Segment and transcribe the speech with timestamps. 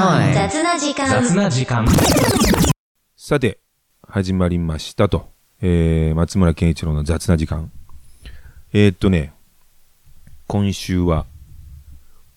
[0.00, 0.34] time.
[0.34, 1.86] 雑な時間雑な時間。
[3.16, 3.58] さて、
[4.02, 5.28] 始まりましたと。
[5.60, 7.70] えー、松村健一郎の雑な時間。
[8.72, 9.34] えー、っとね、
[10.46, 11.26] 今週は、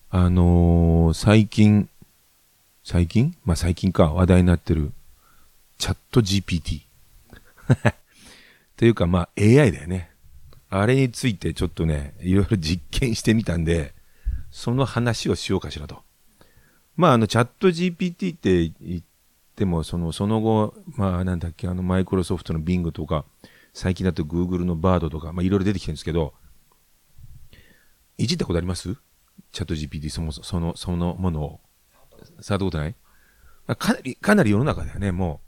[0.10, 1.90] あのー最近、
[2.84, 3.36] 最近？
[3.46, 4.92] まあ最近か、話題になってる、
[5.78, 6.82] チャット GPT。
[8.76, 10.10] というか、まあ AI だよね。
[10.70, 13.94] あれについてちょっとね、いろいろ実験してみたんで、
[14.52, 16.04] その話をしようかしらと。
[16.96, 19.02] まあ、あの、チャット GPT って言っ
[19.56, 23.26] ても、その、その後、まあ、なんだっけ、あの、マイクロソフトの Bing とか、
[23.74, 26.34] 最近だと Google の Bard とか、まあ、いろいろ出てきてるんですけど、
[28.18, 28.96] いじったことあります？
[29.52, 31.60] チャット GPT そもそも、その、そのものを。
[32.40, 32.96] 触ったことない？
[33.76, 35.42] かなり、かなり世の中ではね、も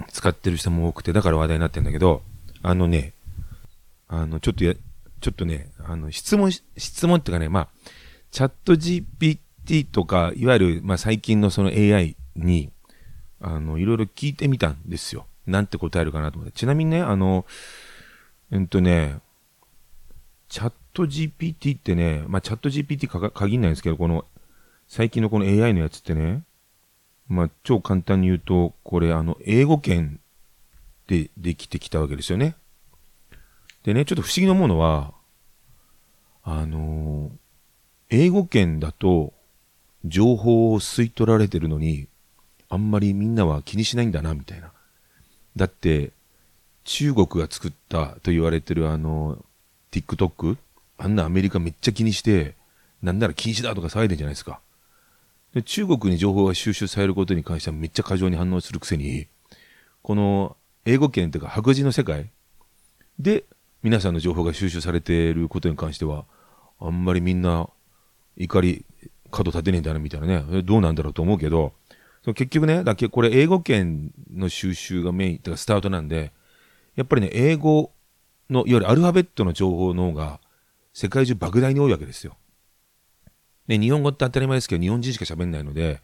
[0.00, 2.22] う、使ってる人も多くて、だから話題になってるんだけど、
[2.62, 3.12] あのね、
[4.06, 4.74] あの、ちょっとや、
[5.20, 7.68] ちょっとね、あの、質問、質問っていうかね、まあ、
[8.30, 9.38] チャット GPT
[9.84, 12.72] とか、いわゆる、まあ、最近のその AI に、
[13.40, 15.26] あの、いろいろ聞いてみたんですよ。
[15.46, 16.58] なんて答えるかなと思って。
[16.58, 17.46] ちなみにね、あの、
[18.50, 19.18] うんとね、
[20.48, 24.24] チャット GPT ってね、まあ、チャット GPT かか限らないんですけど、この、
[24.88, 26.44] 最近のこの AI のやつってね、
[27.28, 30.20] まあ、超簡単に言うと、これ、あの、英語圏
[31.06, 32.56] でできてきたわけですよね。
[33.84, 35.14] でね、ちょっと不思議なものは、
[36.42, 37.40] あのー
[38.10, 39.32] 英語圏だと
[40.04, 42.06] 情報を吸い取られてるのに、
[42.68, 44.72] あんまりみんなは気にしないんだな、みたいな。
[45.56, 46.12] だって、
[46.84, 49.44] 中国が作ったと言われてるあの、
[49.90, 50.56] TikTok?
[50.98, 52.54] あんなアメリカめっちゃ気にして、
[53.02, 54.60] なんなら禁止だとか騒いでんじゃないですか。
[55.54, 59.26] で中国に情報が収集されることに関してはめっちゃ過剰に反応するくせに、
[60.02, 62.30] この英語圏というか白人の世界
[63.18, 63.44] で
[63.82, 66.24] 皆さんの情報が収集されていることに関しては、
[66.78, 67.68] あんまりみんな
[68.36, 68.84] 怒り、
[69.30, 71.72] 角立てねえんだなみたいなね、どうなんだろうと思うけど、
[72.22, 76.32] その結局ね、だけこれ英語圏の収集がメイン、とからスタートなんで、
[76.96, 77.92] やっぱりね、英語
[78.50, 80.40] の、いわゆるアルファベットの情報の方が、
[80.92, 82.36] 世界中莫大に多いわけですよ。
[83.68, 86.02] ね、日本語って当たり前ですけど、日本人しか喋んないので、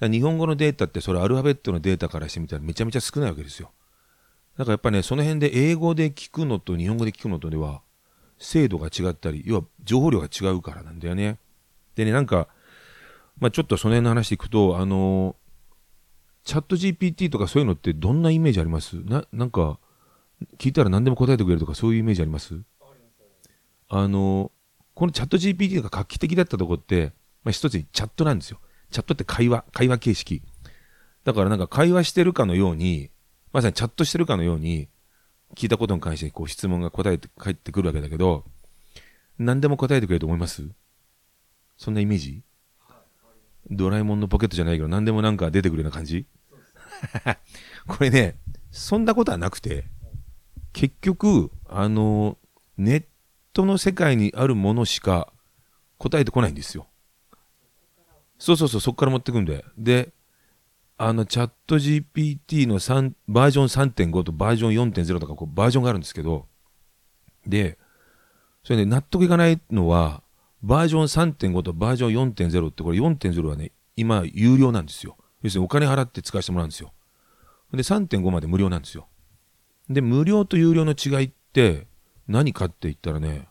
[0.00, 3.70] 日本語のデータって、それアルファベットのデータからしてみたらめちゃめちゃ少ないわけですよ。
[4.56, 7.82] だからやっぱね、その辺で英語で聞くのと日本語で聞くのとでは、
[8.38, 11.38] 精度が違ったり、要は情報量が違うからなんだよね。
[11.94, 12.48] でね、なんか、
[13.38, 15.36] まあちょっとその辺の話でいくと、あの
[16.44, 18.96] チャット GPT とかそういうのってどんなイメージあります？
[19.04, 19.78] な、なんか、
[20.58, 22.60] 聞いたら何でも答えてくれるとかそういうイメージあります？
[23.88, 24.50] あの
[24.94, 27.12] このチャット GPT が画期的だったとこって、
[27.42, 28.60] まあ一つにチャットなんですよ。
[28.90, 30.42] チャットって会話、会話形式。
[31.24, 33.10] だからなんか会話してるかのように、
[33.52, 34.88] まさにチャットしてるかのように、
[35.56, 38.44] 聞いたことに関してこう質問が答えて返ってくるわけだけど、
[39.38, 40.68] 何でも答えてくれると思います？
[41.76, 42.42] そんなイメージ？
[43.70, 46.26] ドラえもんのポケットじゃないけど、何でもなんか出てくるような感じ？
[47.86, 48.38] これね、
[48.70, 49.86] そんなことはなくて、
[50.72, 52.38] 結局、あの、
[52.76, 53.04] ネッ
[53.52, 55.32] トの世界にあるものしか
[55.98, 56.88] 答えてこないんですよ。
[58.38, 59.64] そうそうそう、そこから持ってくんで。
[59.78, 60.12] で、
[60.96, 66.48] あの、チャット GPT の3バージョン3.5とバージョン4.0とかこうバージョンがあるんですけど、
[67.46, 67.78] で、
[68.64, 70.23] それね、納得いかないのは、
[70.64, 71.02] バージョン
[71.34, 75.18] 3.5とバージョン4.0って、これ4.0はね、今、有料なんですよ。
[75.42, 76.94] 要するにお金払って使わせてもらうんですよ。
[77.72, 79.06] で、3.5まで無料なんですよ。
[79.90, 81.86] で、無料と有料の違いって、
[82.26, 83.48] 何かって言ったらね、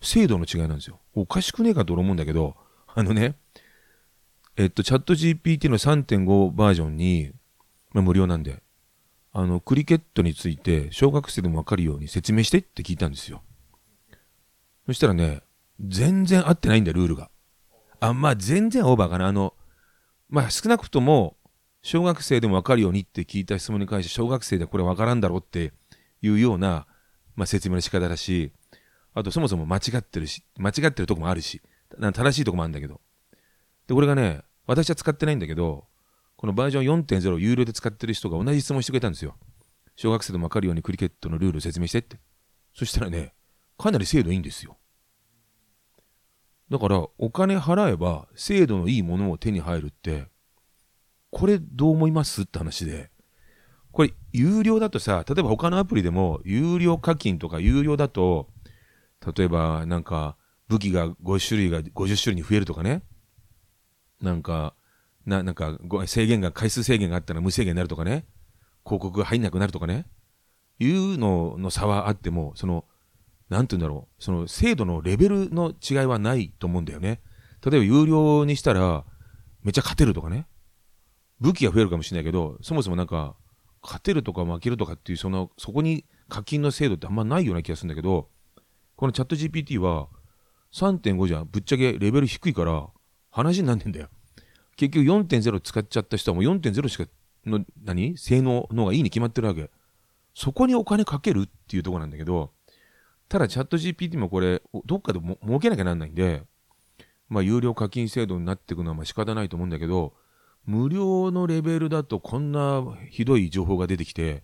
[0.00, 1.00] 精度の違いなんですよ。
[1.12, 2.56] おかしくねえかと思うんだけど、
[2.94, 3.36] あのね、
[4.56, 7.30] えっと、チャット GPT の3.5バージョンに、
[7.92, 8.62] まあ、無料なんで、
[9.32, 13.42] あの、クリケットについて、小学生でもわかるように説明してって聞いたんですよ。
[14.86, 15.42] そしたらね、
[15.80, 17.30] 全然合ってないんだよ、ルールが。
[18.00, 19.26] あ、まあ、全然オーバーかな。
[19.26, 19.54] あの、
[20.28, 21.36] まあ、少なくとも、
[21.82, 25.72] 小学生でもわかるようにって聞いた質問に関して、小学生でこれわからんだろうって
[26.22, 26.86] いうような、
[27.36, 28.52] まあ、説明の仕方だし、
[29.14, 31.62] あとそもそも間違ってるし、間違ってるとこもあるし、
[31.98, 33.00] 正しいとこもあるんだけど。
[33.86, 35.86] で、これがね、私は使ってないんだけど、
[36.36, 39.36] このバージョン4.0有料で使ってる人が同じ質問してくれたんですよ。
[39.96, 42.18] 小学生でもわかるようにクリケットのルールを説明してって。
[42.74, 43.34] そしたらね、
[43.76, 44.76] かなり精度いいんですよ。
[46.70, 50.26] だから、お金払えば精度のいいものを手に入るって、
[51.30, 52.42] これどう思います？
[52.42, 53.10] って話で。
[53.90, 58.48] これ、有料だとさ、例えば他のアプリでも、有料課金とか有料だと、
[59.36, 60.36] 例えばなんか、
[60.68, 63.02] 武器が5種類が50種類に増えるとかね。
[64.20, 64.74] なんか、
[65.24, 68.26] な、なんか、制限が、回数制限があったら無制限になるとかね。
[68.84, 70.06] 広告が入んなくなるとかね。
[70.78, 72.84] いうのの差はあっても、その、
[73.48, 74.22] なんて言うんだろう。
[74.22, 77.20] その、精度のレベルの違いはないと思うんだよね。
[77.64, 79.04] 例えば、有料にしたら、
[79.62, 80.46] めっちゃ勝てるとかね。
[81.40, 83.36] 武器が増えるかもしれないけど、そもそもなんか、
[83.82, 88.28] 勝てるとか負けるとかっていう、その、そこに課金の制度ってあんまないような気がするんだけど、
[88.96, 90.08] このチャット GPT は、
[90.74, 92.88] 3.5じゃぶっちゃけレベル低いから、
[93.30, 94.08] 話になんねんだよ。
[94.76, 97.06] 結局4.0使っちゃった人はもう4.0しか
[97.46, 98.18] の、何？
[98.18, 99.70] 性能の方がいいに決まってるわけ。
[100.34, 102.52] そこにお金かけるっていうとこなんだけど、
[103.28, 106.44] ただチャット GPT もこれ、どっかでも儲けなきゃなんないんで、
[107.28, 110.14] まあ有料課金制度になっていくのはまあ仕方ないと思うんだけど、
[110.64, 114.42] 無料のレベルだとこんなひどい情報が出てきて、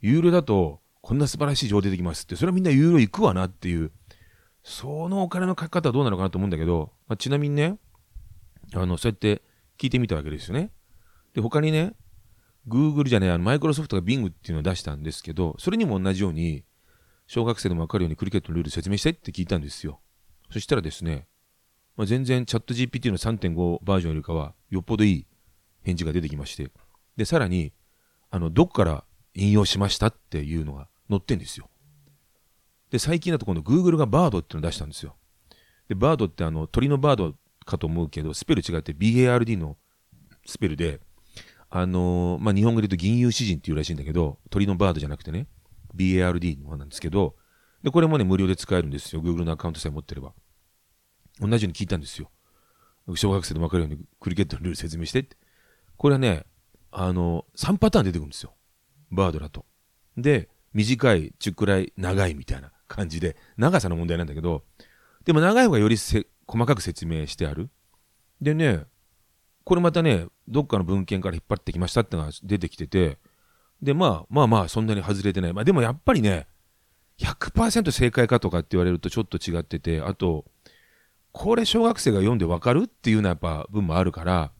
[0.00, 3.92] 有料だとこんな素晴らしい情報出てきますって、それはみんな有料行くわなっていう、
[4.62, 7.76] そのお金のかけ方はどうなのかなと思うんだけど、まあ、ちなみにね、
[8.72, 9.42] あの、そうやって
[9.78, 10.70] 聞いてみたわけですよね。
[11.34, 11.92] で、他にね、
[12.66, 16.64] Google じゃねえ、あの、マイクロソフトが Bing っていうのを出したんですけど、それにも同じように、
[17.26, 20.00] 小学生でもわかるようにクリケットのルール説明してって聞いたんですよ。
[20.50, 21.26] そしたらですね、
[21.96, 25.26] まあ、全然チャット GPT の3.5バージョンよりかは、よっぽどいい
[25.82, 26.70] 返事が出てきまして、
[27.16, 27.72] で、さらに、
[28.30, 29.04] あの、どっから
[29.34, 31.68] 引用しましたっていうのが載ってんですよ。
[32.90, 35.16] で、最近だと今度 Google がバードっていうのを出したんですよ。
[35.88, 37.34] で、バードってあの、鳥のバード
[37.64, 39.76] かと思うけど、スペル違って BARD の
[40.46, 41.00] スペルで、
[41.70, 45.48] あのー、まあ、日本語で言うと銀融詩人っていうらしいんだけど、鳥のバードじゃなくてね、
[45.94, 47.36] BARD のなんですけど、
[47.82, 49.22] で、これもね、無料で使えるんですよ。
[49.22, 50.32] Google のアカウントさえ持ってれば。
[51.40, 52.30] 同じように聞いたんですよ。
[53.14, 55.36] 小学生でもわかるようにクリケットのルール説明してって。
[55.96, 56.44] これはね、
[56.90, 58.54] あの、3パターン出てくるんですよ。
[59.10, 59.66] バードだと。
[60.16, 64.64] で、短い、中くらい、長いみたいな感じで、長さの問題なんだけど、
[65.24, 66.24] でも長い方がより細
[66.66, 67.70] かく説明してある。
[68.40, 68.84] でね、
[69.64, 73.18] これまたね、どっかの文献から引っ張ってきましたってのが出てきてて、
[73.82, 75.52] で、まあまあまあ、そんなに外れてない。
[75.52, 76.46] まあでもやっぱりね、
[77.18, 80.44] 100%正解かとかって言われるとちょっと違ってて、あと、
[81.32, 84.52] これ小学生が読んでわかるっていうようなやっぱ文もあるから、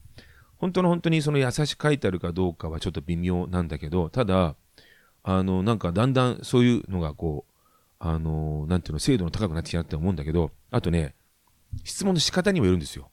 [0.57, 4.55] 本当の本当にその優しく書いてあるかどうかはちょっと微妙なんだけど、ただ、
[5.23, 7.53] あの、なんかだんだんそういうのがこう、
[7.99, 11.15] あの、なんていうの、精度の高くなってきたなって思うんだけど、あとね、
[11.83, 13.09] 質問の仕方にもよるんですよ。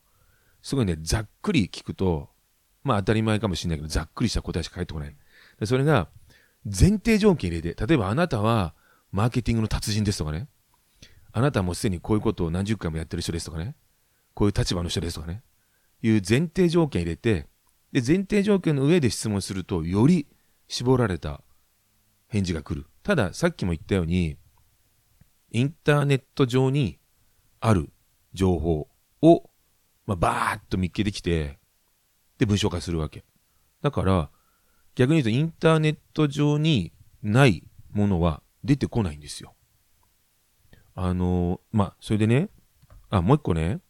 [0.62, 2.31] すごいね、ざっくり聞くと、
[2.84, 5.16] まあ当たり前かもしれないけど、ざっくりした答えしか返ってこない。
[5.66, 6.08] それが、
[6.64, 8.74] 前提条件入れて、例えばあなたは
[9.10, 10.48] マーケティングの達人ですとかね、
[11.32, 13.74] あなたはもうすでにこういうことを何十回もやってる人ですとかね、
[14.34, 15.42] こういう立場の人ですとかね、
[16.02, 17.46] いう前提条件入れて、
[17.92, 20.26] で、前提条件の上で質問すると、より
[20.68, 21.42] 絞られた
[22.28, 22.86] 返事が来る。
[23.02, 24.36] ただ、さっきも言ったように、
[25.50, 26.98] インターネット上に
[27.60, 27.90] ある
[28.32, 28.88] 情報
[29.20, 29.50] を、
[30.06, 31.58] まあ、バーッと見っけてきて、
[32.38, 33.24] で、文章化するわけ。
[33.82, 34.30] だから、
[34.94, 36.92] 逆に言うとインターネット上に
[37.22, 39.54] ないものは出てこないんですよ。
[40.94, 42.50] あの、まあ、それでね、
[43.10, 43.80] あ、もう一個ね、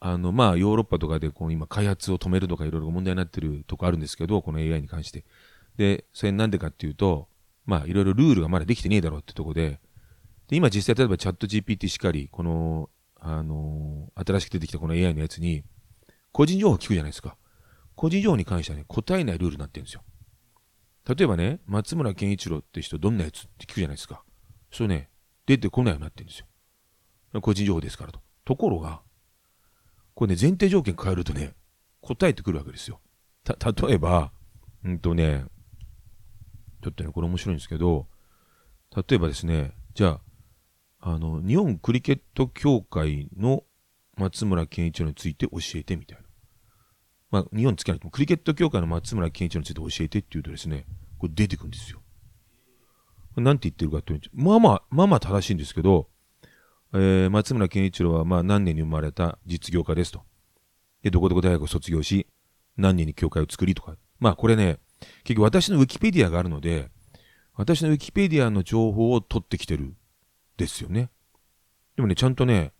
[0.00, 5.24] あの、まあ、ヨーロッパとかでこう今開発を止めるとかいろいろ問題になってるとこあるんですけど、この AI に関して。
[5.76, 7.28] で、それなんでかっていうと、
[7.66, 9.80] まあ、いろいろルールがまだできてねえだろうってとこで、
[10.48, 15.64] で、今実際例えばチャット GPT しかり、この、あの、新しく出てきたこの AI のやつに、
[16.32, 17.36] 個人情報聞くじゃないですか。
[17.96, 20.02] 個人情報に関してはね、答えないルールになってるんですよ。
[21.06, 24.24] 例えばね、松村健一郎って人どんなやつって聞くじゃないですか。
[24.72, 25.10] それね、
[25.46, 27.40] 出てこないようになってるんですよ。
[27.40, 28.20] 個人情報ですからと。
[28.44, 29.02] ところが、
[30.14, 31.54] これね、前提条件変えるとね、
[32.00, 33.00] 答えてくるわけですよ。
[33.44, 34.32] た、例えば、
[34.84, 35.44] うんとね、
[36.82, 38.08] ちょっとね、これ面白いんですけど、
[38.94, 40.20] 例えばですね、じゃ
[41.00, 43.64] あ、あの、日本クリケット協会の
[44.16, 46.23] 松村健一郎について教えてみたいな。
[47.34, 50.86] まあ、日本につけなくても、クリケット協会の松村健一郎について教えてって言うとですね、
[51.18, 52.00] これ出てくるんですよ。
[53.36, 56.06] なんて言ってるかというと、まあまあ、まあまあ正しいんですけど、
[56.92, 60.22] えー、松村健一郎はまあ何年に生まれた実業家ですと。
[61.02, 62.28] で、どこどこ大学を卒業し、
[62.76, 63.96] 何年に協会を作りとか。
[64.20, 64.78] まあこれね、
[65.24, 66.88] 結局私のウィキペディアがあるので、
[67.56, 69.96] 私のウィキペディアの情報を取ってきてる
[70.56, 71.10] ですよね。
[71.96, 72.72] でもね、ちゃんとね、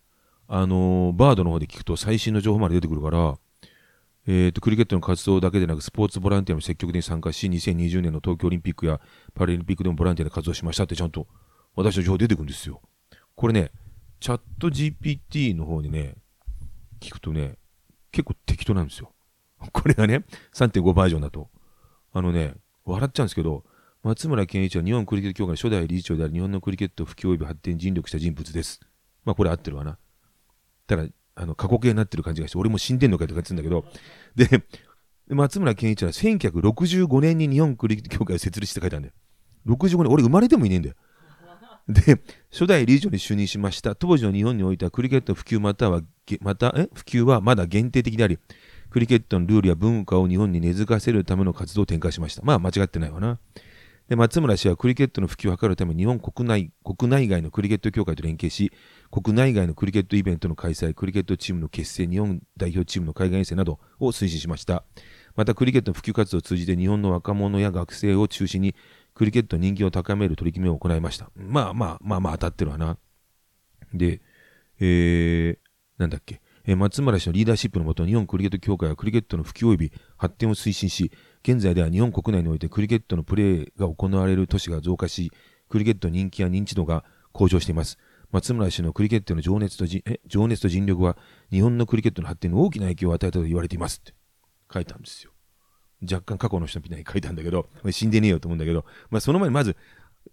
[0.47, 3.37] あのー、バードの方で聞くと最新の情報まで出てくるから、
[4.27, 8.99] えっ、ー、と、クリケットの活動だけでなく、スポーツボランティアも積極的に参加し、2020年の東京オリンピックや
[9.33, 11.27] パラリンピックでもボランティアで活動しましたってちゃんと
[11.75, 12.81] 私の情報出てくるんですよ。
[13.35, 13.71] これね、
[14.19, 16.15] チャット GPT の方にね、
[16.99, 17.57] 聞くとね、
[18.11, 19.13] 結構適当なんですよ。
[19.71, 21.49] これがね、3.5バージョンだと。
[22.13, 22.55] あのね、
[22.85, 23.63] 笑っちゃうんですけど、
[24.03, 28.79] 松村健一は日本クリケット協会の初代理事長である日本のクリケット普及及び発展に尽力した人物です。
[29.23, 29.97] まあこれ合ってるわな。
[30.87, 31.05] ただ、
[31.35, 33.85] あの、過去形になってる感じがして、俺も死んでんのかとか言ってんだけど、
[34.35, 34.63] で、
[35.29, 39.13] 松村健一は1965年に日本クリケット協会を設立して書いたんだよ。
[39.67, 40.95] 65年、俺生まれてもいねえんだよ。
[41.87, 43.95] で、初代理事長に就任しました。
[43.95, 46.01] 当時の日本においてはクリケット普及または、
[46.41, 46.89] また、え？
[46.93, 48.39] 普及はまだ限定的であり、
[48.89, 52.41] クリケットのルールや文化を日本に根付かせるための活動を展開しました。
[52.43, 53.39] まあ間違ってないわな。
[54.07, 58.71] で、松村氏はクリケットの普及を図るため日本国内、国内外のクリケット協会と連携し、
[59.09, 64.83] 国内外のクリケットイベントの開催、クリケットチームの結成、日本代表チームの海外遠征などを推進しました。
[65.35, 68.75] また、クリケットの普及活動を通じて日本の若者や学生を中心に
[69.15, 71.31] クリケット人気を高める取り組みを行いました。
[71.35, 72.99] まあまあまあまあ当たってるわな。
[73.91, 74.21] で、
[74.79, 75.57] えー、
[75.97, 76.41] なんだっけ。
[76.75, 81.11] 松村氏のリーダーシップのもと、日本クリケット協会はクリケットの普及及び発展を推進し、
[81.47, 85.31] 現在では日本国内においてクリケットのプレーが行われる都市が増加し、
[85.69, 87.99] クリケット人気や認知度が向上しています。
[88.31, 91.17] 松村氏のクリケットの情熱とえ情熱と尽力は、
[91.51, 94.15] 日本のクリケットの発展に大きな影響を与えたと言われていますって
[94.73, 95.33] 書いたんですよ。
[96.01, 99.77] 若干過去の人みたいに書いたんだけど、死んでねえよと思うんだけど、まあ、その前にまず、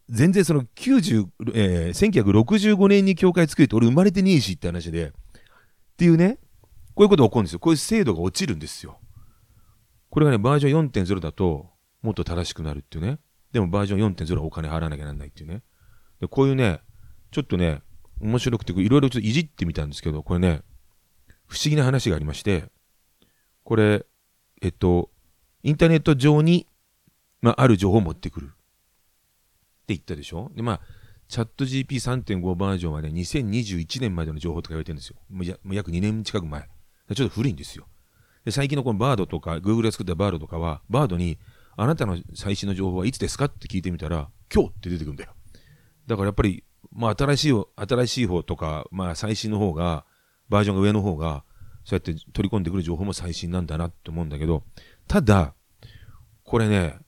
[0.09, 5.12] 全然その90、えー、1965年に教会作るって俺生まれてねえしって話で、っ
[5.99, 6.38] ていうね、
[6.95, 7.59] こういうことが起こるんですよ。
[7.59, 8.99] こういう精度が落ちるんですよ。
[10.12, 11.71] これがね、バージョン4.0だと、
[12.02, 13.19] もっと正しくなるっていうね。
[13.50, 15.62] でもバージョン4.0はお金払わなきゃなんないっていうね。
[16.21, 16.81] で、こういうね、
[17.31, 17.81] ちょっとね、
[18.21, 20.61] 面白くて、いろいろちょっといじってみたんですけど、これね、
[21.47, 22.66] 不思議な話がありまして、
[23.64, 24.04] これ、
[24.61, 25.11] えっと、
[25.62, 26.66] インターネット上に、
[27.40, 28.49] まあ、ある情報を持ってくる。
[28.49, 28.54] って
[29.95, 30.52] 言ったでしょ？
[30.54, 30.81] で、まあ、
[31.26, 35.16] チャット GP3.5 バージョンはね、2021年までの情報とか言われてるんですよ。
[35.31, 36.69] もう約2年近く前。
[37.14, 37.88] ちょっと古いんですよ。
[38.45, 41.39] で最近のこのバードとか、Google で作ったバードとかは、バードに、
[41.77, 45.35] あなたの最新の情報はいつですかって聞いてみたら、今日って出てくるんだよ。
[46.07, 50.05] だからやっぱり、まあ新しい、新しい方とか、まあ最新の方が、
[50.49, 51.45] バージョンが上の方が、
[51.85, 54.65] そうやって取り込んでくる情報も最新なんだなって思うんだけど、
[55.09, 55.55] ただ、
[56.45, 56.99] これね、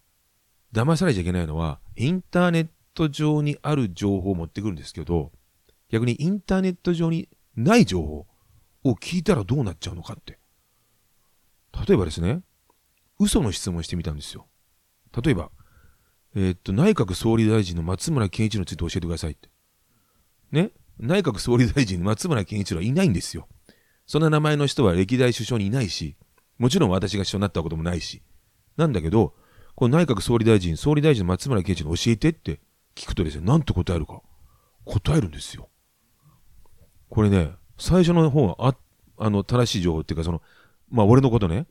[0.73, 5.33] 騙されちゃいけないのは、インターネット上にある情報を持ってくるんですけど、
[5.91, 8.27] 逆にインターネット上にない情報
[8.85, 10.39] を聞いたらどうなっちゃうのかって。
[11.87, 12.43] 例えばですね、
[13.19, 14.47] 嘘の質問してみたんですよ。
[15.23, 15.51] 例えば、
[16.35, 19.49] えー、っと、内閣総理大臣の松村健一郎について教えてくださいって。
[20.51, 20.73] ね？
[20.99, 23.49] 内閣総理大臣の松村健一郎はいないんですよ。
[24.07, 26.17] そんな名前の人は歴代首相にいないし、
[26.59, 28.23] もちろん私が首相になったこともないし。
[28.77, 29.35] なんだけど、
[29.75, 32.61] この内閣総理大臣、総理大臣の松村健一郎教えてって
[32.95, 34.23] 聞くとですね、なんて答えるか。
[34.85, 35.69] 答えるんですよ。
[37.09, 38.77] これね、最初の方は、あ、
[39.19, 40.43] あの、正しい情報っていうか、その、
[40.95, 41.67] まあ俺のことね、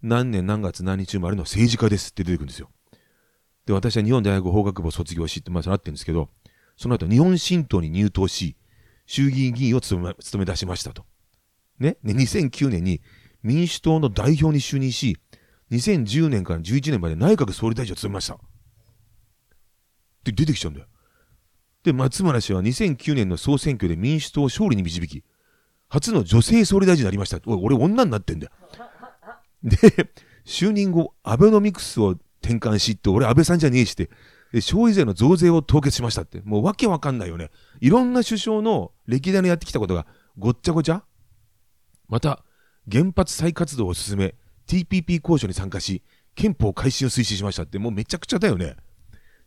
[0.00, 2.70] 何年何月何日生まれの政治家ですって出てくるんですよ。
[3.66, 6.30] で、私は日本大学法学部を卒業しって、まあ、なってるんですけど、
[6.76, 8.56] その後日本新党に入党し、
[9.06, 11.04] 衆議院議員を務め務め出しましたと。
[11.80, 11.96] ね？
[12.04, 13.02] で、2009年に
[13.42, 15.16] 民主党の代表に就任し、
[15.72, 18.34] 2010年から11年まで内閣総理大臣を務めました。
[18.34, 18.38] っ
[20.22, 20.86] て出てきちゃうんだよ。
[21.82, 25.24] で、松村氏は2009年の総選挙で民主党を勝利に導き、
[25.90, 27.38] 初の女性総理大臣になりました。
[27.44, 28.52] おい俺女になってんだよ。
[29.62, 29.76] で、
[30.46, 32.10] 就任後、アベノミクスを
[32.42, 34.08] 転換しって、俺安倍さんじゃねえしって、
[34.60, 37.50] 消費税の増税を凍結しましたって、もうわけわかんないよね。
[37.80, 40.06] いろんな首相の歴代のやってきたことが
[40.38, 41.02] ごっちゃごちゃ
[42.08, 42.44] また、
[42.90, 44.34] 原発再活動を進め、
[44.66, 46.02] TPP 交渉に参加し、
[46.34, 48.76] 憲法改新を推進しましたって、もうめちゃくちゃだよね。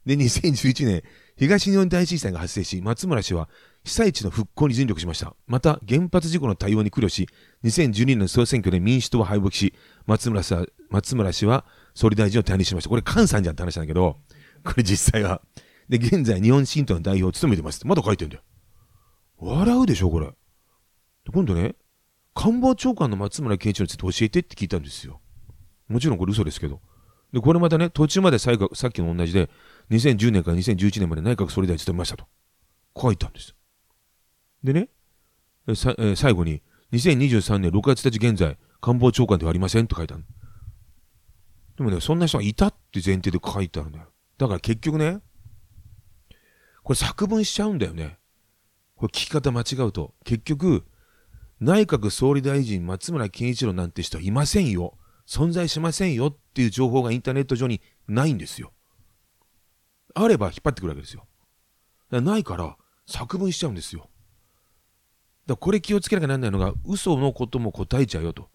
[0.06, 1.04] で、2011年、
[1.38, 3.50] 東日本大震災が発生し、松村氏は
[3.84, 5.36] 被災地の復興に尽力しました。
[5.46, 7.28] また、原発事故の対応に苦慮し、
[7.64, 9.74] 2012年の総選挙で民主党を敗北し、
[10.06, 12.90] 松村氏は松村氏は総理大臣を退任しました。
[12.90, 14.20] これ、菅さんじゃんって話なんだけど、
[14.64, 15.42] これ実際は。
[15.90, 18.44] で、現在、日本新党の代表を務めてますって、まだ書いてんだよ。
[19.38, 20.32] 笑うでしょ、これ。
[21.34, 21.76] 今度ね、
[22.34, 25.20] 官房長官の松村健一郎について教えてって聞いたんですよ。
[25.90, 26.80] もちろんこれ嘘ですけど。
[27.34, 29.50] で、これまたね、途中までさっきの同じで、
[29.92, 32.26] 2010年から2011年まで内閣総理大臣務めましたと。
[33.00, 33.56] 書いたんです。
[34.64, 34.90] でね、
[35.68, 36.62] えさえ最後に、
[36.94, 40.24] 2023年6月1日現在、官房長官ではありませんと書いたの。
[41.78, 44.06] でもね、そんな人がいたって前提で書いてあるんだよ。
[44.38, 45.20] だから結局ね、
[46.84, 48.20] これ作文しちゃうんだよね。
[48.96, 50.14] これ聞き方間違うと。
[50.24, 50.86] 結局、
[51.60, 54.98] 内閣総理大臣松村健一郎なんて人はいませんよ。
[55.26, 58.74] 存在しませんよっていう情報がインターネット上にないんですよ。
[60.14, 61.26] あれば引っ張ってくるわけですよ。
[62.12, 62.78] ないから
[63.08, 64.10] 作文しちゃうんですよ。
[65.46, 68.50] だこれ気をつけなきゃなんないのが嘘のことも答えちゃうよと。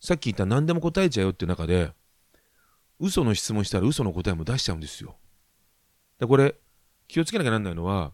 [0.00, 1.92] さっき言った何でも答えちゃうよっていう中で
[2.98, 5.16] 嘘の質問したら嘘の答えも出しちゃうんですよ。
[6.18, 6.54] でこれ
[7.06, 8.12] 気をつけなきゃなんないのは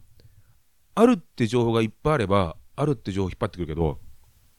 [0.94, 3.98] あるって情報がいっぱいあればあるって情報引っ張ってくるけど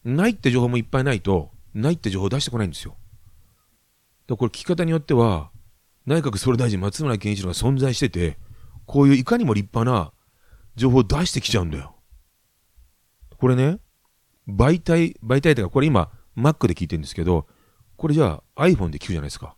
[0.04, 2.96] ないって情報もいっぱいないとないって情報出してこないんですよ。
[4.28, 5.52] だこれ聞き方によっては
[6.06, 8.38] 内閣総理大臣松村健一郎が存在してて
[8.86, 10.14] こういういかにも立派な
[10.76, 11.97] 情報を出してきちゃうんだよ。
[13.38, 13.80] これね
[14.48, 17.48] 媒体媒体というかこれ今 Mac で聞いてるんですけど
[17.98, 19.56] これじゃあ iPhone で聞くじゃないですか。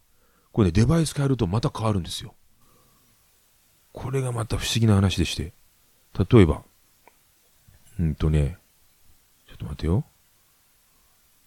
[0.51, 2.33] これね、デバイス変えるとまた変わるんですよ。
[3.91, 5.53] これがまた不思議な話でして。
[6.17, 6.63] 例えば、
[8.00, 8.57] うんとね、
[9.48, 10.05] ちょっと待ってよ。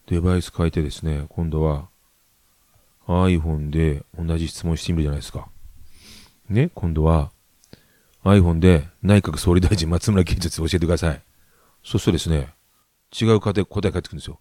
[0.06, 1.88] デバイス変えてですね、今度は
[3.06, 5.48] iPhone で同じ質問してみるじゃないですか。
[6.48, 7.32] ね、今度は
[8.24, 11.22] iPhone で内閣総理大臣松村健一教えてください。
[11.84, 12.54] そうするとですね、
[13.20, 14.40] 違う答え答え返ってくるんですよ。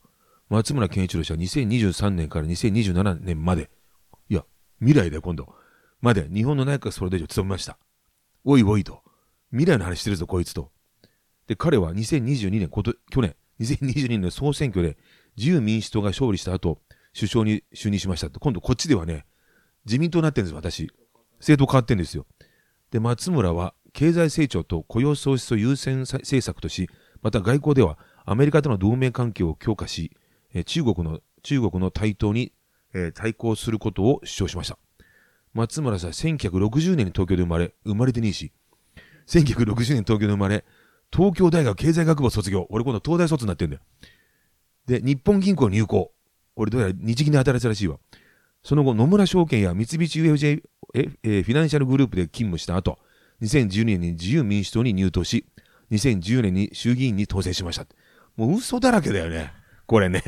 [0.49, 3.69] 松村健一郎氏は2023年から2027年まで、
[4.29, 4.45] いや、
[4.79, 5.53] 未来だよ、今度。
[6.01, 7.77] まで日本の内閣総理大臣を務めました。
[8.43, 9.01] おいおいと。
[9.51, 10.71] 未来の話してるぞ、こいつと。
[11.47, 14.97] で、彼は2022年、こと去年、2022年の総選挙で
[15.37, 16.79] 自由民主党が勝利した後、
[17.13, 19.25] 首相に就任しました、今度こっちではね、
[19.85, 20.91] 自民党になってるんです、私。
[21.39, 22.25] 政党変わってるんですよ。
[22.91, 26.89] で、松村は経済成長と雇用創出を優先政策とし、
[27.21, 30.11] また外交ではアメリカとの同盟関係を強化し、
[30.65, 32.51] 中国の、中国の台頭に、
[33.13, 34.77] 対抗することを主張しました。
[35.53, 38.51] 松村さん、1960年に東京で生まれ、生まれてねえし、
[39.27, 40.65] 1960年東京で生まれ、
[41.13, 42.67] 東京大学経済学部卒業。
[42.69, 43.81] 俺今度東大卒になってんだよ。
[44.85, 46.11] で、日本銀行入行。
[46.55, 47.97] 俺どうやら日銀で働いたらしいわ。
[48.63, 50.63] その後、野村証券や三菱 UFJ
[50.93, 52.99] え、え、フィナンシャルグループで勤務した後、
[53.41, 55.45] 2012年に自由民主党に入党し、
[55.91, 57.85] 2010年に衆議院に当選しました。
[58.35, 59.51] もう嘘だらけだよね。
[59.85, 60.21] これね。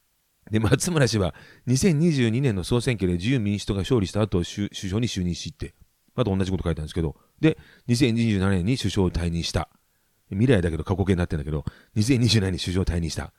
[0.50, 1.34] で、松村氏は
[1.68, 5.74] 2022年の総選挙で自由民主党が勝利した後、首相に就任しって、
[6.14, 7.58] また同じこと書いたんですけど、で、
[7.88, 9.68] 2027年に首相を退任した。
[10.30, 11.64] 未来だけど過去形になってんだけど、
[11.96, 13.32] 2027年に首相を退任した。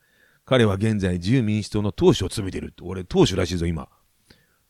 [0.44, 2.72] 彼は現在自由民主党の党首を務めている。
[2.82, 3.88] 俺、党首らしいぞ、今。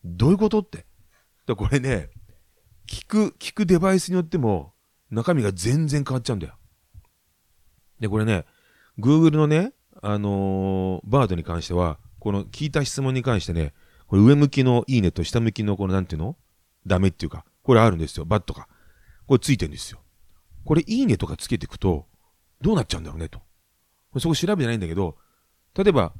[0.03, 0.85] どういうことって。
[1.45, 2.09] だこれね、
[2.87, 4.73] 聞く、聞くデバイスによっても、
[5.11, 6.57] 中身が全然変わっちゃうんだよ。
[7.99, 8.45] で、これね、
[8.99, 13.73] Google のね、あのー、バードに関しては、この聞いた質問に関してね、
[14.07, 16.35] これ上向きのいいねと下向きのこのなんていうの？
[16.85, 18.25] ダメっていうか、これあるんですよ。
[18.25, 18.67] バットか。
[19.25, 19.99] これついてるんですよ。
[20.63, 22.05] これいいねとかつけていくと、
[22.61, 23.41] どうなっちゃうんだろうねと。
[24.19, 25.17] そこ調べてないんだけど、
[25.75, 26.13] 例えば、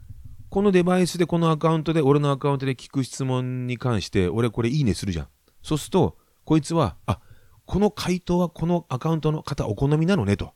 [0.50, 5.28] このデバイスでこのアカウントで、俺のアカウントで聞く質問に関して、俺これいいねするじゃん。
[5.62, 7.20] そうすると、こいつは、あ、
[7.66, 10.54] この回答はこのアカウントの方お好みなのねと。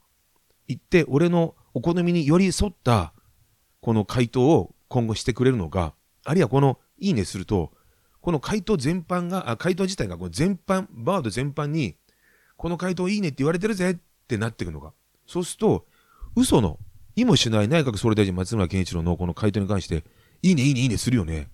[0.67, 3.13] 言って、俺のお好みにより沿った、
[3.79, 7.71] この回答を今後してくれるのか、あるいはこのいいねすると、
[8.21, 11.95] この回答全般が、あ回答自体がこう全般、バード全般に、
[12.55, 13.95] この回答いいねって言われてるぜっ
[14.27, 14.93] てなっていくのか。
[15.25, 15.87] そうすると、
[16.35, 16.77] 嘘の、
[17.15, 20.03] 意もしない内閣総理大臣松村健一郎のこの回答に関して、
[20.43, 21.49] いいね、いいね、いいねするよね。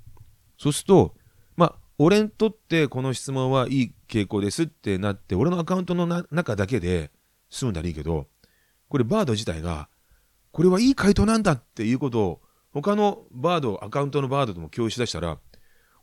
[0.57, 1.15] そうすると、
[1.55, 7.11] まあ、俺にとってこの質問はいい傾向ですってなって、俺のアカウントの中だけで
[7.49, 8.27] 済むならいいけど、
[8.89, 9.89] これバード自体が、
[10.51, 15.39] これはいい回答なんだっていうことを、他のバード、アカウントのバードとも共有しだしたら、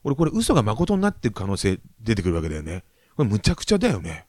[0.03, 2.85] 俺これ嘘が誠になっていく可能性出てくるわけだよね。
[3.17, 4.27] これむちゃくちゃだよね。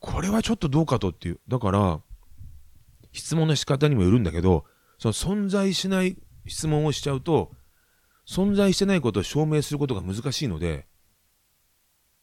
[0.00, 1.40] これはちょっとどうかとっていう。
[1.46, 2.00] だから、
[3.12, 4.64] 質問の仕方にもよるんだけど、
[4.98, 7.52] その存在しない質問をしちゃうと、
[8.26, 10.86] 存在してないことを証明することが難しいので、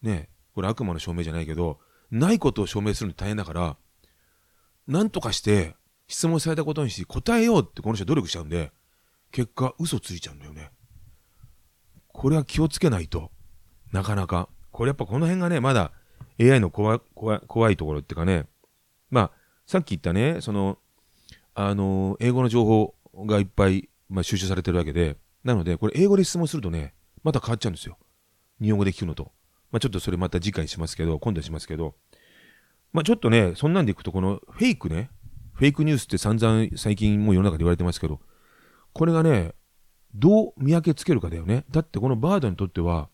[0.02, 3.78] ねこれ悪魔の証明じゃないけど、ないことを証明するの大変だから、
[4.92, 5.74] なんとかして
[6.10, 8.74] 質問されたことにして答えようってこの人努力しちゃうんで、
[9.32, 10.70] 結果嘘ついちゃうんだよね。
[12.10, 13.32] これは気をつけないと、
[13.94, 14.50] なかなか。
[14.72, 15.94] これやっぱこの辺がね、まだ
[16.42, 18.48] AI の怖怖怖いところっていうかね、
[19.10, 19.32] まあ、
[19.66, 20.78] さっき言ったね、その、
[21.54, 22.94] あの、英語の情報
[23.26, 27.98] がいっぱい、まあ、収集されてるわけで、なので、これ英語で質問するとね、また変わっちゃうんですよ。
[28.62, 29.32] 日本語で聞くのと。
[29.72, 31.96] まあ、ちょっとそれまた次回しますけど、今度しますけど、
[32.94, 35.10] まあ、ちょっとね、そんなんでいくと、このフェイクね、
[35.54, 38.20] フェイクニュースって散々最近もう世の中で言われてますけど、
[38.94, 39.54] これがね、
[40.14, 41.66] どう見分けつけるかだよね。
[41.72, 43.10] だってこのバードにとっては、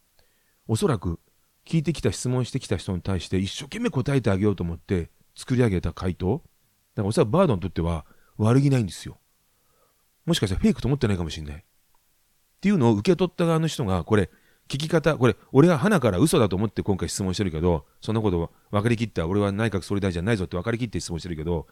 [0.68, 1.20] おそらく
[1.66, 6.42] 聞いてきた質問してきた人に対して一生懸命答えてあげようと思って作り上げた回答。
[6.96, 8.06] だからおそらくバードにとっては
[8.38, 9.20] 悪気ないんですよ。
[10.26, 11.56] もしかしたらフェイクと思ってないかもしれない。
[11.58, 14.32] っていうのを受け取った側の人が、これ、
[14.68, 21.68] 聞き方、これ、俺は花から嘘だと思って今回質問してるけど、そんなこと分かりきった、俺は内閣総理大臣じゃないぞって分かりきって質問してるけど、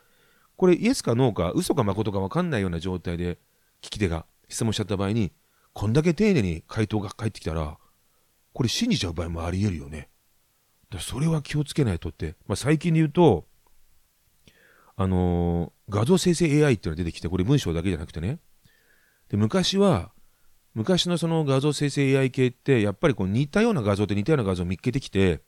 [0.55, 3.37] これイエスかノーか、嘘か誠か分かんないような状態で
[3.81, 5.33] 聞き手が質問しちゃった場合に、
[5.73, 7.77] こんだけ丁寧に回答が返ってきたら、
[8.53, 10.09] これ信じちゃう場合もあり得るよね。
[10.89, 13.45] だそれは気をつけないとって、まあ、最近で言うと、
[14.95, 18.39] あのー、画像生成 AI っていうのが出てきて、これ文章だけじゃなくてね。
[19.27, 20.11] で昔は、
[20.75, 25.39] 昔のその画像生成 AI 系って、やっぱりこう似たような画像と似たような画像を見つけてきて、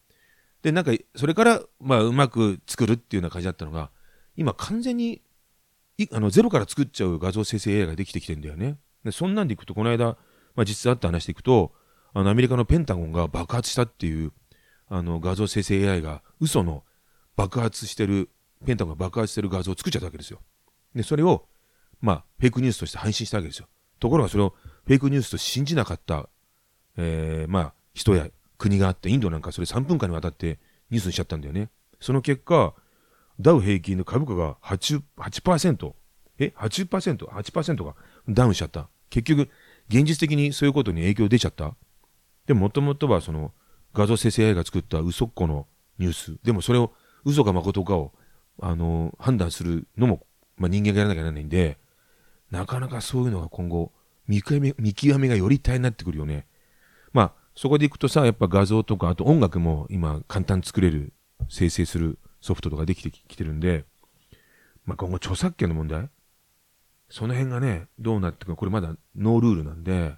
[0.63, 3.91] で、なんか、それから、まあ、うまく作るっていうような感じだったのが、
[4.37, 5.21] 今完全に、
[6.11, 8.77] あの、ゼロから作っちゃう画像生成 AI ができてきてんだよね。
[9.03, 10.17] で、そんなんでいくと、この間、
[10.55, 11.73] まあ、実際あった話でいくと、
[12.13, 14.31] あの、アメリカのペンタゴンが爆発したっていう、
[14.87, 16.83] あの、画像生成 AI が嘘の
[17.35, 18.29] 爆発してる、
[18.65, 20.39] ペンタゴンが爆発してる画像を作っちゃったわけですよ。
[20.95, 21.47] で、それを、
[21.99, 23.67] まあ、フェイクニュースとして配信したわけですよ。
[23.99, 24.53] ところがそれを
[24.87, 26.29] フェイクニュースと信じなかった、
[26.95, 31.69] えー、まあ、人や国があって、インドなんかそれ3分間にわたってニュースにしちゃったんだよね。
[31.99, 32.73] その結果、
[33.37, 35.93] ダウ平均の株価が8、8%、
[36.39, 37.95] え ?80%?8% 8%が
[38.29, 38.87] ダウンしちゃった。
[39.09, 39.49] 結局、
[39.89, 41.75] 現実的にそういうことに影響出ちゃった。
[42.45, 43.51] でも、もともとはその、
[43.93, 45.67] 画像生成 AI が作った嘘っこの
[45.99, 46.37] ニュース。
[46.43, 46.93] でも、それを
[47.25, 48.13] 嘘か誠かを、
[48.61, 51.77] あのー、判断するのも、まあ、人間がやらなきゃならないんで、
[52.51, 53.91] なかなかそういうのが今後、
[54.27, 56.47] 見極め、見極めがより大変になってくるよね。
[57.13, 61.13] まあ、そこでいくとさ、やっぱ画像とか、あと音楽も今簡単作れる、
[61.49, 63.85] 生成するソフトとかできてきてるんで、
[64.85, 66.09] まあ今後著作権の問題？
[67.09, 70.15] その辺がね、どうなってくるこれまだノールールなんで、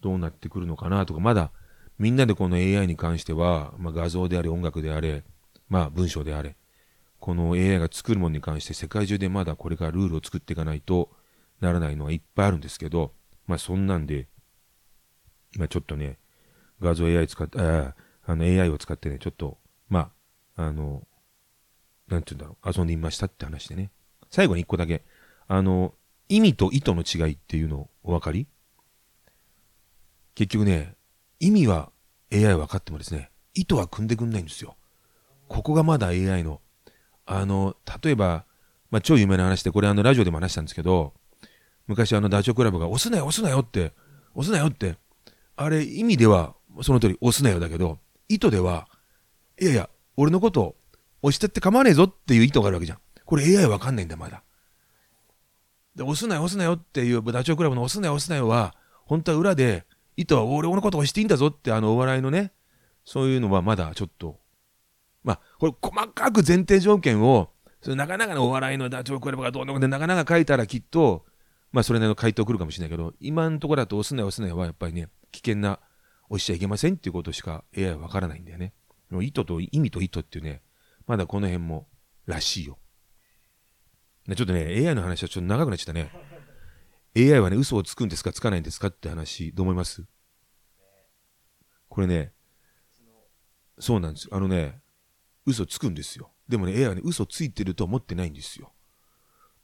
[0.00, 1.52] どうなってくるのかなとか、まだ
[1.98, 5.24] みんなでこの AI に関しては、まあ画像であれ、音楽であれ、
[5.68, 6.56] まあ文章であれ、
[7.18, 11.10] この AI が作るものに関して世界中でまだこれからルールを作っていかないと
[11.60, 13.12] ならないのはいっぱいあるんですけど、
[13.48, 14.28] まあそんなんで、
[15.56, 16.18] まあちょっとね、
[16.80, 19.58] 画像 AI 使って、ああの AI を使ってね、ちょっと、
[19.88, 20.10] ま
[20.56, 21.02] あ、あの、
[22.08, 23.90] なんて言うんだろう、遊んでみましたって話でね。
[24.30, 25.02] 最後に一個だけ、
[25.46, 25.94] あの、
[26.28, 28.46] 意味と意図の違いっていうのお分かり？
[30.34, 30.94] 結局ね、
[31.40, 31.90] 意味は
[32.30, 34.76] AI 分かってもですね、意図は組んでくんないんですよ。
[35.48, 36.60] ここがまだ AI の、
[37.24, 38.44] あの、例えば、
[38.90, 41.14] まあ、超有名な話で、これあの、ラジオでも話したんですけど、
[41.88, 43.92] 昔あの、ダチョウ倶楽部が、押すなよ、押すなよって、
[44.34, 44.96] 押すなよって、
[45.56, 47.98] あれ、意味では、その通り、押すなよだけど、
[48.28, 48.86] 意図では、
[49.60, 50.76] いやいや、俺のこと
[51.22, 52.98] 押してって構わねえぞっていう意図があるわけじゃん。
[53.24, 54.42] これ AI わかんないんだ、まだ。
[55.96, 59.84] で、押すなよ、押すなよっていう、ダチョウ倶楽部の押すなよ、押すなよは、本当は裏で、
[60.16, 62.52] 意図は俺のこと押していいんだぞって、あの、お笑いのね、
[63.04, 64.38] そういうのはまだちょっと、
[65.24, 71.24] まあ、これ細かく前提条件を、そのなかなかのお笑いのダチョウ倶楽部がどうのこうでなかなか書いたらきっと、
[71.70, 75.80] まあそれなりの回答来るかもしれないけど、今のところだと押すなよ押すなよはやっぱりね、危険な
[76.28, 78.72] 押しちゃいけませんっていうことしか AI はわからないんだよね。
[79.22, 80.62] 意図と意味と意図っていうね、
[81.06, 81.88] まだこの辺も
[82.26, 82.78] らしいよ。
[84.36, 86.10] ちょっとね、AI の話はちょっと長くなっちゃったね。
[87.16, 90.04] AI はね、嘘をつくんですかつかないんですかって話、どう思います？
[91.88, 92.32] これね、
[93.78, 94.36] そうなんですよ。
[94.36, 94.80] あのね、
[95.46, 96.30] 嘘つくんですよ。
[96.46, 98.72] でもね、AI はね、嘘ついてると思ってないんですよ。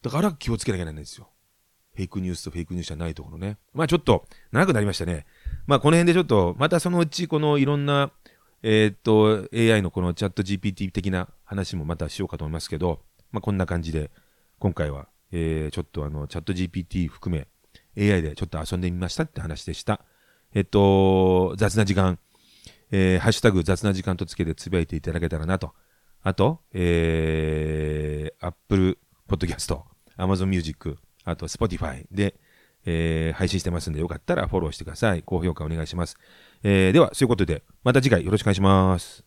[0.00, 1.28] だから気をつけなきゃいけないんですよ。
[1.94, 3.58] フェイクニュースとフェイクニュースじゃないところね。
[3.72, 5.26] まあちょっと長くなりましたね。
[5.66, 8.10] まあこの辺でちょっと、またそのうちこのいろんな、
[8.62, 14.10] えー、っと、AI のこのチャット GPT 的な話もまたしようかと思いますけど、まあこんな感じで、
[14.58, 17.46] 今回は、えー、ちょっとあの、チャット GPT 含め、
[17.96, 20.00] AI でちょっと遊んでみましたって話でした。
[20.54, 22.18] えっと、雑な時間、
[22.90, 25.72] えー、ハッシュタグ雑な時間とつけてつぶやいていただけたらなと。
[26.22, 29.78] あと、えー、Apple Podcast、
[30.16, 32.34] Amazon Music、あと Spotify で、
[32.86, 35.22] えー、配信してますんで、よかったらフォローしてください。
[35.22, 36.16] 高評価お願いします。
[36.62, 39.24] えー、では、そういうことで、また次回よろしくお願いします。